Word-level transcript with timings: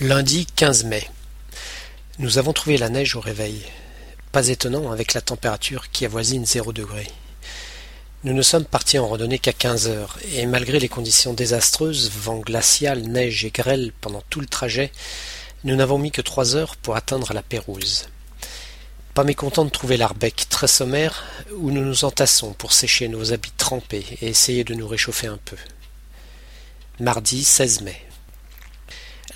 Lundi 0.00 0.46
15 0.46 0.84
mai. 0.84 1.08
Nous 2.18 2.38
avons 2.38 2.52
trouvé 2.52 2.76
la 2.76 2.88
neige 2.88 3.14
au 3.14 3.20
réveil. 3.20 3.62
Pas 4.32 4.48
étonnant 4.48 4.90
avec 4.90 5.14
la 5.14 5.20
température 5.20 5.90
qui 5.90 6.04
avoisine 6.04 6.46
zéro 6.46 6.72
degré. 6.72 7.06
Nous 8.24 8.32
ne 8.32 8.42
sommes 8.42 8.64
partis 8.64 8.98
en 8.98 9.06
randonnée 9.06 9.38
qu'à 9.38 9.52
quinze 9.52 9.86
heures, 9.86 10.18
et 10.34 10.46
malgré 10.46 10.80
les 10.80 10.88
conditions 10.88 11.34
désastreuses, 11.34 12.10
vent 12.10 12.38
glacial, 12.38 13.02
neige 13.02 13.44
et 13.44 13.50
grêle 13.50 13.92
pendant 14.00 14.22
tout 14.28 14.40
le 14.40 14.46
trajet, 14.46 14.90
nous 15.62 15.76
n'avons 15.76 15.98
mis 15.98 16.10
que 16.10 16.22
trois 16.22 16.56
heures 16.56 16.76
pour 16.76 16.96
atteindre 16.96 17.32
la 17.32 17.42
Pérouse. 17.42 18.08
Pas 19.14 19.24
mécontent 19.24 19.66
de 19.66 19.70
trouver 19.70 19.98
l'Arbec 19.98 20.46
très 20.48 20.68
sommaire, 20.68 21.22
où 21.54 21.70
nous 21.70 21.84
nous 21.84 22.04
entassons 22.04 22.54
pour 22.54 22.72
sécher 22.72 23.08
nos 23.08 23.32
habits 23.32 23.52
trempés 23.56 24.06
et 24.20 24.28
essayer 24.28 24.64
de 24.64 24.74
nous 24.74 24.88
réchauffer 24.88 25.28
un 25.28 25.38
peu. 25.44 25.56
Mardi 26.98 27.44
16 27.44 27.82
mai. 27.82 28.02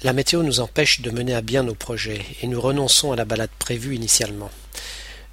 La 0.07 0.13
météo 0.13 0.45
nous 0.45 0.61
empêche 0.61 1.01
de 1.01 1.11
mener 1.11 1.35
à 1.35 1.41
bien 1.41 1.65
nos 1.65 1.75
projets 1.75 2.25
et 2.41 2.47
nous 2.47 2.61
renonçons 2.61 3.11
à 3.11 3.17
la 3.17 3.25
balade 3.25 3.51
prévue 3.59 3.97
initialement. 3.97 4.53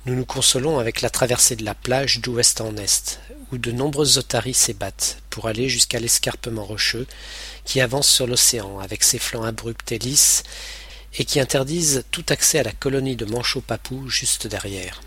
Nous 0.07 0.15
nous 0.15 0.25
consolons 0.25 0.79
avec 0.79 1.01
la 1.01 1.11
traversée 1.11 1.55
de 1.55 1.63
la 1.63 1.75
plage 1.75 2.21
d'ouest 2.21 2.59
en 2.59 2.75
est, 2.77 3.19
où 3.51 3.59
de 3.59 3.71
nombreuses 3.71 4.17
otaries 4.17 4.55
s'ébattent 4.55 5.19
pour 5.29 5.47
aller 5.47 5.69
jusqu'à 5.69 5.99
l'escarpement 5.99 6.65
rocheux 6.65 7.05
qui 7.65 7.81
avance 7.81 8.07
sur 8.07 8.25
l'océan 8.25 8.79
avec 8.79 9.03
ses 9.03 9.19
flancs 9.19 9.43
abrupts 9.43 9.91
et 9.91 9.99
lisses 9.99 10.41
et 11.19 11.23
qui 11.23 11.39
interdisent 11.39 12.05
tout 12.09 12.25
accès 12.29 12.57
à 12.57 12.63
la 12.63 12.71
colonie 12.71 13.15
de 13.15 13.25
manchots-papous 13.25 14.09
juste 14.09 14.47
derrière. 14.47 15.03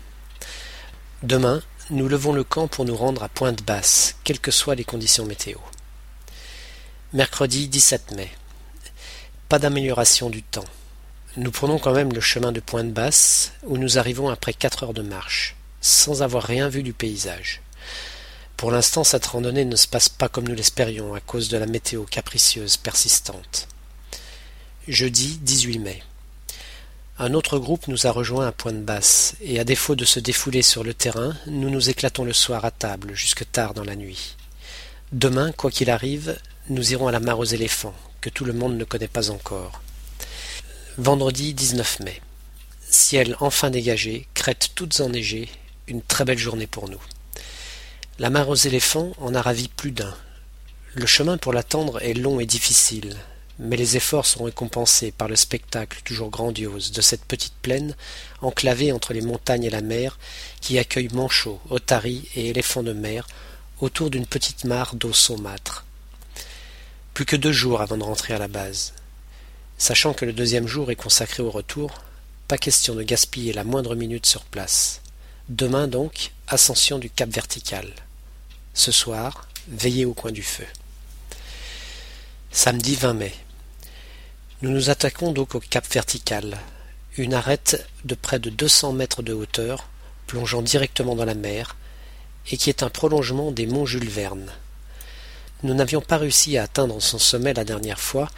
Demain, 1.23 1.61
nous 1.89 2.07
levons 2.07 2.31
le 2.31 2.45
camp 2.45 2.69
pour 2.69 2.85
nous 2.85 2.95
rendre 2.95 3.21
à 3.21 3.27
Pointe-Basse, 3.27 4.15
quelles 4.23 4.39
que 4.39 4.49
soient 4.49 4.75
les 4.75 4.85
conditions 4.85 5.25
météo. 5.25 5.57
Mercredi 7.11 7.67
17 7.67 8.13
mai. 8.13 8.31
Pas 9.49 9.59
d'amélioration 9.59 10.29
du 10.29 10.43
temps. 10.43 10.65
Nous 11.37 11.51
prenons 11.51 11.79
quand 11.79 11.93
même 11.93 12.11
le 12.11 12.19
chemin 12.19 12.51
de 12.51 12.59
Pointe-Basse, 12.59 13.53
où 13.63 13.77
nous 13.77 13.97
arrivons 13.97 14.27
après 14.27 14.53
quatre 14.53 14.83
heures 14.83 14.93
de 14.93 15.01
marche, 15.01 15.55
sans 15.79 16.21
avoir 16.21 16.43
rien 16.43 16.67
vu 16.67 16.83
du 16.83 16.91
paysage. 16.91 17.61
Pour 18.57 18.71
l'instant, 18.71 19.05
cette 19.05 19.25
randonnée 19.25 19.63
ne 19.63 19.77
se 19.77 19.87
passe 19.87 20.09
pas 20.09 20.27
comme 20.27 20.49
nous 20.49 20.55
l'espérions 20.55 21.13
à 21.13 21.21
cause 21.21 21.47
de 21.47 21.57
la 21.57 21.65
météo 21.65 22.03
capricieuse 22.03 22.75
persistante. 22.75 23.69
Jeudi 24.89 25.37
18 25.41 25.79
mai. 25.79 26.03
Un 27.17 27.33
autre 27.33 27.57
groupe 27.57 27.87
nous 27.87 28.05
a 28.05 28.11
rejoints 28.11 28.47
à 28.47 28.51
Pointe-Basse, 28.51 29.37
et 29.39 29.61
à 29.61 29.63
défaut 29.63 29.95
de 29.95 30.03
se 30.03 30.19
défouler 30.19 30.61
sur 30.61 30.83
le 30.83 30.93
terrain, 30.93 31.37
nous 31.45 31.69
nous 31.69 31.89
éclatons 31.89 32.25
le 32.25 32.33
soir 32.33 32.65
à 32.65 32.71
table 32.71 33.13
jusque 33.13 33.49
tard 33.49 33.73
dans 33.73 33.85
la 33.85 33.95
nuit. 33.95 34.35
Demain, 35.13 35.53
quoi 35.53 35.71
qu'il 35.71 35.89
arrive, 35.89 36.37
nous 36.67 36.91
irons 36.91 37.07
à 37.07 37.13
la 37.13 37.21
mare 37.21 37.39
aux 37.39 37.45
éléphants, 37.45 37.95
que 38.21 38.29
tout 38.29 38.45
le 38.45 38.53
monde 38.53 38.77
ne 38.77 38.83
connaît 38.83 39.07
pas 39.07 39.29
encore. 39.29 39.81
Vendredi 40.97 41.53
19 41.53 41.99
mai. 42.01 42.21
Ciel 42.89 43.35
enfin 43.39 43.69
dégagé, 43.69 44.27
crêtes 44.33 44.69
toutes 44.75 44.99
enneigées, 45.01 45.49
une 45.87 46.01
très 46.01 46.25
belle 46.25 46.37
journée 46.37 46.67
pour 46.67 46.89
nous. 46.89 47.01
La 48.19 48.29
mare 48.29 48.49
aux 48.49 48.55
éléphants 48.55 49.11
en 49.19 49.35
a 49.35 49.41
ravi 49.41 49.67
plus 49.67 49.91
d'un. 49.91 50.15
Le 50.95 51.05
chemin 51.05 51.37
pour 51.37 51.53
l'attendre 51.53 52.01
est 52.01 52.13
long 52.13 52.39
et 52.39 52.45
difficile, 52.45 53.15
mais 53.59 53.77
les 53.77 53.97
efforts 53.97 54.25
sont 54.25 54.43
récompensés 54.43 55.11
par 55.11 55.27
le 55.27 55.35
spectacle 55.35 56.01
toujours 56.03 56.29
grandiose 56.29 56.91
de 56.91 57.01
cette 57.01 57.25
petite 57.25 57.55
plaine 57.61 57.95
enclavée 58.41 58.91
entre 58.91 59.13
les 59.13 59.21
montagnes 59.21 59.65
et 59.65 59.69
la 59.69 59.81
mer 59.81 60.17
qui 60.61 60.79
accueille 60.79 61.09
manchots, 61.13 61.59
otaries 61.69 62.27
et 62.35 62.49
éléphants 62.49 62.83
de 62.83 62.93
mer 62.93 63.27
autour 63.79 64.09
d'une 64.09 64.25
petite 64.25 64.63
mare 64.63 64.95
d'eau 64.95 65.13
saumâtre. 65.13 65.86
Plus 67.17 67.25
que 67.25 67.35
deux 67.35 67.51
jours 67.51 67.81
avant 67.81 67.97
de 67.97 68.03
rentrer 68.03 68.35
à 68.35 68.37
la 68.37 68.47
base. 68.47 68.93
Sachant 69.79 70.13
que 70.13 70.23
le 70.23 70.33
deuxième 70.33 70.67
jour 70.67 70.91
est 70.91 70.95
consacré 70.95 71.41
au 71.41 71.49
retour, 71.49 72.03
pas 72.47 72.59
question 72.59 72.93
de 72.93 73.01
gaspiller 73.01 73.53
la 73.53 73.63
moindre 73.63 73.95
minute 73.95 74.27
sur 74.27 74.43
place. 74.43 75.01
Demain 75.49 75.87
donc, 75.87 76.31
ascension 76.47 76.99
du 76.99 77.09
cap 77.09 77.27
vertical. 77.27 77.91
Ce 78.75 78.91
soir, 78.91 79.47
veillez 79.67 80.05
au 80.05 80.13
coin 80.13 80.31
du 80.31 80.43
feu. 80.43 80.67
Samedi 82.51 82.93
20 82.93 83.13
mai. 83.13 83.33
Nous 84.61 84.69
nous 84.69 84.91
attaquons 84.91 85.31
donc 85.31 85.55
au 85.55 85.59
cap 85.59 85.91
vertical, 85.91 86.59
une 87.17 87.33
arête 87.33 87.83
de 88.05 88.13
près 88.13 88.37
de 88.37 88.51
200 88.51 88.93
mètres 88.93 89.23
de 89.23 89.33
hauteur, 89.33 89.89
plongeant 90.27 90.61
directement 90.61 91.15
dans 91.15 91.25
la 91.25 91.33
mer, 91.33 91.77
et 92.51 92.57
qui 92.57 92.69
est 92.69 92.83
un 92.83 92.91
prolongement 92.91 93.51
des 93.51 93.65
monts 93.65 93.87
Jules 93.87 94.07
Verne. 94.07 94.51
Nous 95.63 95.73
n'avions 95.73 96.01
pas 96.01 96.17
réussi 96.17 96.57
à 96.57 96.63
atteindre 96.63 97.01
son 97.01 97.17
sommet 97.17 97.53
la 97.53 97.63
dernière 97.63 97.99
fois, 97.99 98.29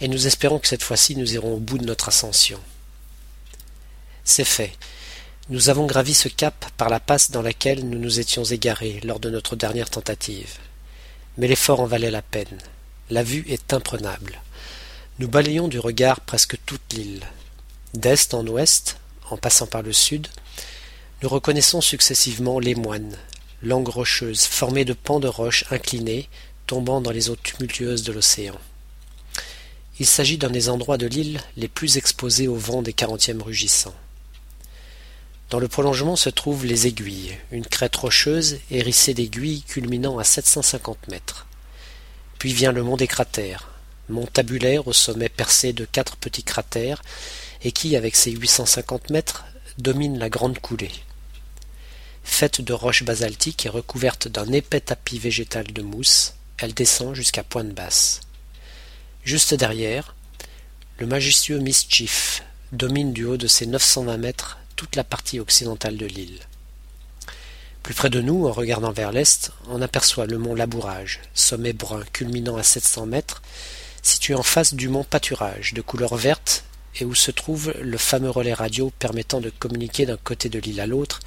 et 0.00 0.08
nous 0.08 0.26
espérons 0.26 0.58
que 0.58 0.68
cette 0.68 0.82
fois-ci 0.82 1.16
nous 1.16 1.34
irons 1.34 1.54
au 1.54 1.58
bout 1.58 1.78
de 1.78 1.84
notre 1.84 2.08
ascension. 2.08 2.58
C'est 4.24 4.44
fait. 4.44 4.72
Nous 5.48 5.68
avons 5.68 5.86
gravi 5.86 6.14
ce 6.14 6.28
cap 6.28 6.64
par 6.76 6.88
la 6.88 7.00
passe 7.00 7.30
dans 7.30 7.42
laquelle 7.42 7.88
nous 7.88 7.98
nous 7.98 8.20
étions 8.20 8.44
égarés 8.44 9.00
lors 9.04 9.20
de 9.20 9.28
notre 9.28 9.56
dernière 9.56 9.90
tentative. 9.90 10.58
Mais 11.36 11.48
l'effort 11.48 11.80
en 11.80 11.86
valait 11.86 12.10
la 12.10 12.22
peine. 12.22 12.58
La 13.10 13.22
vue 13.22 13.44
est 13.48 13.72
imprenable. 13.74 14.40
Nous 15.18 15.28
balayons 15.28 15.68
du 15.68 15.78
regard 15.78 16.20
presque 16.20 16.56
toute 16.64 16.92
l'île. 16.92 17.26
D'est 17.94 18.32
en 18.32 18.46
ouest, 18.46 18.96
en 19.30 19.36
passant 19.36 19.66
par 19.66 19.82
le 19.82 19.92
sud, 19.92 20.28
nous 21.22 21.28
reconnaissons 21.28 21.80
successivement 21.80 22.58
les 22.58 22.74
moines, 22.74 23.16
langues 23.62 23.88
rocheuses 23.88 24.44
formées 24.44 24.84
de 24.84 24.94
pans 24.94 25.20
de 25.20 25.28
roches 25.28 25.64
inclinés, 25.70 26.28
dans 26.80 27.10
les 27.10 27.28
eaux 27.28 27.36
tumultueuses 27.36 28.02
de 28.02 28.12
l'océan. 28.12 28.58
Il 30.00 30.06
s'agit 30.06 30.38
d'un 30.38 30.48
des 30.48 30.70
endroits 30.70 30.96
de 30.96 31.06
l'île 31.06 31.40
les 31.58 31.68
plus 31.68 31.98
exposés 31.98 32.48
au 32.48 32.54
vent 32.54 32.80
des 32.80 32.94
quarantièmes 32.94 33.42
rugissants. 33.42 33.94
Dans 35.50 35.58
le 35.58 35.68
prolongement 35.68 36.16
se 36.16 36.30
trouvent 36.30 36.64
les 36.64 36.86
aiguilles, 36.86 37.36
une 37.50 37.66
crête 37.66 37.94
rocheuse 37.94 38.58
hérissée 38.70 39.12
d'aiguilles 39.12 39.62
culminant 39.62 40.18
à 40.18 40.24
750 40.24 41.08
mètres. 41.08 41.46
Puis 42.38 42.54
vient 42.54 42.72
le 42.72 42.82
mont 42.82 42.96
des 42.96 43.06
cratères, 43.06 43.68
mont 44.08 44.26
tabulaire 44.26 44.88
au 44.88 44.94
sommet 44.94 45.28
percé 45.28 45.74
de 45.74 45.84
quatre 45.84 46.16
petits 46.16 46.42
cratères 46.42 47.02
et 47.62 47.70
qui, 47.70 47.96
avec 47.96 48.16
ses 48.16 48.30
850 48.30 49.10
mètres, 49.10 49.44
domine 49.76 50.18
la 50.18 50.30
grande 50.30 50.58
coulée. 50.58 50.90
Faite 52.24 52.62
de 52.62 52.72
roches 52.72 53.04
basaltiques 53.04 53.66
et 53.66 53.68
recouverte 53.68 54.28
d'un 54.28 54.50
épais 54.52 54.80
tapis 54.80 55.18
végétal 55.18 55.66
de 55.66 55.82
mousse, 55.82 56.34
elle 56.62 56.74
descend 56.74 57.14
jusqu'à 57.14 57.42
Pointe 57.42 57.74
Basse. 57.74 58.20
Juste 59.24 59.54
derrière, 59.54 60.14
le 60.98 61.06
majestueux 61.06 61.58
Mischief 61.58 62.44
domine 62.70 63.12
du 63.12 63.24
haut 63.24 63.36
de 63.36 63.48
ses 63.48 63.66
920 63.66 64.16
mètres 64.16 64.58
toute 64.76 64.94
la 64.94 65.04
partie 65.04 65.40
occidentale 65.40 65.96
de 65.96 66.06
l'île. 66.06 66.38
Plus 67.82 67.94
près 67.94 68.10
de 68.10 68.20
nous, 68.20 68.46
en 68.46 68.52
regardant 68.52 68.92
vers 68.92 69.10
l'est, 69.10 69.50
on 69.68 69.82
aperçoit 69.82 70.26
le 70.26 70.38
mont 70.38 70.54
Labourage, 70.54 71.20
sommet 71.34 71.72
brun 71.72 72.04
culminant 72.12 72.56
à 72.56 72.62
700 72.62 73.06
mètres, 73.06 73.42
situé 74.02 74.34
en 74.34 74.44
face 74.44 74.74
du 74.74 74.88
mont 74.88 75.04
Pâturage, 75.04 75.74
de 75.74 75.82
couleur 75.82 76.14
verte, 76.14 76.64
et 77.00 77.04
où 77.04 77.14
se 77.14 77.32
trouve 77.32 77.74
le 77.80 77.98
fameux 77.98 78.30
relais 78.30 78.54
radio 78.54 78.92
permettant 79.00 79.40
de 79.40 79.50
communiquer 79.50 80.06
d'un 80.06 80.16
côté 80.16 80.48
de 80.48 80.60
l'île 80.60 80.80
à 80.80 80.86
l'autre, 80.86 81.18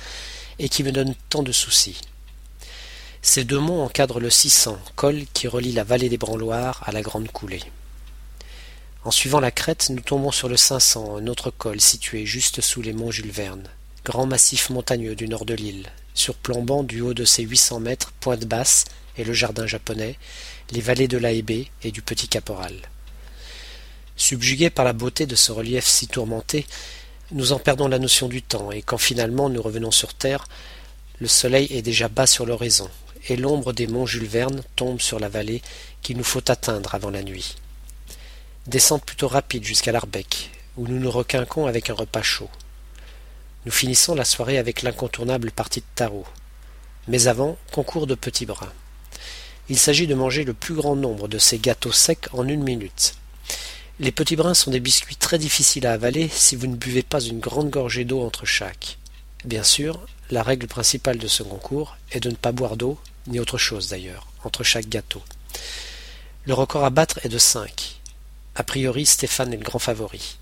et 0.60 0.70
qui 0.70 0.84
me 0.84 0.94
donne 0.94 1.14
tant 1.30 1.44
de 1.44 1.52
soucis. 1.52 2.00
Ces 3.28 3.44
deux 3.44 3.58
monts 3.58 3.84
encadrent 3.84 4.20
le 4.20 4.30
600, 4.30 4.78
col 4.96 5.24
qui 5.34 5.48
relie 5.48 5.72
la 5.72 5.84
vallée 5.84 6.10
des 6.10 6.18
Branloirs 6.18 6.84
à 6.86 6.92
la 6.92 7.02
Grande 7.02 7.28
Coulée. 7.32 7.64
En 9.04 9.10
suivant 9.10 9.40
la 9.40 9.50
crête, 9.50 9.90
nous 9.90 10.00
tombons 10.00 10.30
sur 10.30 10.48
le 10.48 10.56
500, 10.56 11.18
un 11.18 11.26
autre 11.26 11.50
col 11.50 11.82
situé 11.82 12.28
juste 12.28 12.62
sous 12.62 12.84
les 12.84 12.94
monts 12.94 13.10
Jules 13.10 13.32
Verne, 13.32 13.68
grand 14.06 14.28
massif 14.28 14.70
montagneux 14.70 15.16
du 15.16 15.28
nord 15.28 15.46
de 15.46 15.56
l'île, 15.56 15.92
surplombant 16.14 16.84
du 16.84 17.02
haut 17.02 17.16
de 17.16 17.26
ses 17.26 17.42
800 17.42 17.80
mètres 17.80 18.14
Pointe 18.20 18.46
Basse 18.46 18.86
et 19.18 19.24
le 19.24 19.34
jardin 19.34 19.66
japonais, 19.66 20.20
les 20.70 20.82
vallées 20.82 21.08
de 21.08 21.18
l'Aébé 21.18 21.72
et 21.82 21.92
du 21.92 22.04
Petit 22.04 22.28
Caporal. 22.28 22.76
Subjugués 24.18 24.70
par 24.70 24.86
la 24.86 24.94
beauté 24.94 25.26
de 25.26 25.36
ce 25.36 25.52
relief 25.52 25.88
si 25.88 26.08
tourmenté, 26.08 26.68
nous 27.32 27.54
en 27.54 27.60
perdons 27.60 27.88
la 27.88 27.98
notion 27.98 28.28
du 28.28 28.44
temps, 28.44 28.72
et 28.72 28.84
quand 28.84 29.00
finalement 29.00 29.50
nous 29.50 29.64
revenons 29.64 29.92
sur 29.92 30.14
terre, 30.14 30.48
le 31.20 31.28
soleil 31.28 31.68
est 31.72 31.82
déjà 31.82 32.08
bas 32.08 32.28
sur 32.28 32.46
l'horizon, 32.46 32.90
et 33.28 33.36
l'ombre 33.36 33.74
des 33.74 33.88
monts 33.88 34.06
Jules 34.06 34.28
Verne 34.28 34.62
tombe 34.76 35.02
sur 35.02 35.20
la 35.20 35.30
vallée 35.30 35.62
qu'il 36.02 36.18
nous 36.18 36.24
faut 36.24 36.50
atteindre 36.50 36.94
avant 36.96 37.10
la 37.10 37.24
nuit. 37.24 37.56
Descente 38.68 39.06
plutôt 39.06 39.28
rapide 39.28 39.64
jusqu'à 39.64 39.92
l'Arbec, 39.92 40.52
où 40.78 40.88
nous 40.88 41.00
nous 41.00 41.12
requinquons 41.12 41.68
avec 41.68 41.90
un 41.90 41.94
repas 41.94 42.22
chaud. 42.22 42.50
Nous 43.66 43.72
finissons 43.72 44.16
la 44.16 44.26
soirée 44.26 44.58
avec 44.58 44.82
l'incontournable 44.82 45.52
partie 45.52 45.82
de 45.82 45.86
tarot. 45.96 46.26
Mais 47.08 47.28
avant, 47.28 47.58
concours 47.72 48.08
de 48.08 48.16
petits 48.16 48.46
brins. 48.46 48.74
Il 49.70 49.80
s'agit 49.80 50.08
de 50.08 50.14
manger 50.14 50.44
le 50.44 50.54
plus 50.54 50.76
grand 50.76 50.96
nombre 50.96 51.28
de 51.28 51.40
ces 51.40 51.58
gâteaux 51.58 51.92
secs 51.92 52.28
en 52.34 52.48
une 52.48 52.64
minute. 52.64 53.16
Les 54.00 54.12
petits 54.12 54.36
brins 54.36 54.54
sont 54.54 54.72
des 54.72 54.80
biscuits 54.80 55.16
très 55.16 55.40
difficiles 55.40 55.88
à 55.88 55.94
avaler 55.94 56.28
si 56.30 56.56
vous 56.56 56.68
ne 56.68 56.76
buvez 56.76 57.02
pas 57.02 57.22
une 57.22 57.40
grande 57.40 57.70
gorgée 57.70 58.04
d'eau 58.04 58.22
entre 58.22 58.46
chaque. 58.46 58.98
Bien 59.46 59.64
sûr, 59.64 60.06
la 60.30 60.44
règle 60.44 60.68
principale 60.68 61.18
de 61.18 61.28
ce 61.28 61.44
concours 61.44 61.98
est 62.12 62.20
de 62.20 62.30
ne 62.30 62.36
pas 62.36 62.52
boire 62.52 62.78
d'eau 62.78 63.00
ni 63.28 63.40
autre 63.40 63.58
chose 63.58 63.90
d'ailleurs, 63.90 64.28
entre 64.44 64.64
chaque 64.64 64.88
gâteau. 64.88 65.22
Le 66.46 66.54
record 66.54 66.86
à 66.86 66.90
battre 66.90 67.20
est 67.24 67.30
de 67.30 67.38
cinq. 67.38 68.00
A 68.56 68.64
priori, 68.64 69.06
Stéphane 69.06 69.54
est 69.54 69.58
le 69.58 69.64
grand 69.64 69.80
favori. 69.80 70.38